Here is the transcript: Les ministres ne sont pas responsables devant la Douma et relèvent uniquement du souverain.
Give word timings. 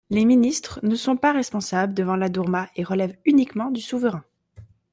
Les 0.09 0.25
ministres 0.25 0.79
ne 0.81 0.95
sont 0.95 1.15
pas 1.15 1.31
responsables 1.31 1.93
devant 1.93 2.15
la 2.15 2.27
Douma 2.27 2.67
et 2.75 2.83
relèvent 2.83 3.19
uniquement 3.23 3.69
du 3.69 3.81
souverain. 3.81 4.23